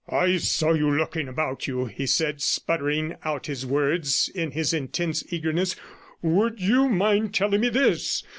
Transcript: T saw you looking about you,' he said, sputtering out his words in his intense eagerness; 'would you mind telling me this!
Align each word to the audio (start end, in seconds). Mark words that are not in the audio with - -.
T 0.09 0.39
saw 0.39 0.73
you 0.73 0.89
looking 0.89 1.27
about 1.27 1.67
you,' 1.67 1.85
he 1.85 2.07
said, 2.07 2.41
sputtering 2.41 3.17
out 3.23 3.45
his 3.45 3.67
words 3.67 4.31
in 4.33 4.49
his 4.49 4.73
intense 4.73 5.23
eagerness; 5.31 5.75
'would 6.23 6.59
you 6.59 6.89
mind 6.89 7.35
telling 7.35 7.61
me 7.61 7.69
this! 7.69 8.23